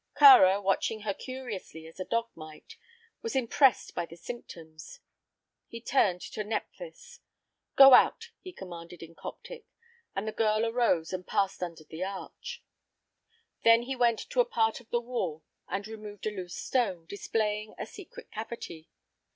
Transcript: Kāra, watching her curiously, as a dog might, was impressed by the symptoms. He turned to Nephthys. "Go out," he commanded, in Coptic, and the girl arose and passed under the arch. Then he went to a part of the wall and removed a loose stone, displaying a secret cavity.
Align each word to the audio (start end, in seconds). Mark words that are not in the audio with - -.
Kāra, 0.17 0.63
watching 0.63 1.01
her 1.01 1.13
curiously, 1.13 1.85
as 1.85 1.99
a 1.99 2.05
dog 2.05 2.27
might, 2.33 2.75
was 3.21 3.35
impressed 3.35 3.93
by 3.93 4.07
the 4.07 4.15
symptoms. 4.17 4.99
He 5.67 5.79
turned 5.79 6.21
to 6.21 6.43
Nephthys. 6.43 7.19
"Go 7.75 7.93
out," 7.93 8.31
he 8.41 8.51
commanded, 8.51 9.03
in 9.03 9.13
Coptic, 9.13 9.67
and 10.15 10.27
the 10.27 10.31
girl 10.31 10.65
arose 10.65 11.13
and 11.13 11.27
passed 11.27 11.61
under 11.61 11.83
the 11.83 12.03
arch. 12.03 12.63
Then 13.63 13.83
he 13.83 13.95
went 13.95 14.17
to 14.31 14.41
a 14.41 14.45
part 14.45 14.79
of 14.79 14.89
the 14.89 14.99
wall 14.99 15.43
and 15.67 15.87
removed 15.87 16.25
a 16.25 16.31
loose 16.31 16.55
stone, 16.55 17.05
displaying 17.05 17.75
a 17.77 17.85
secret 17.85 18.31
cavity. 18.31 18.89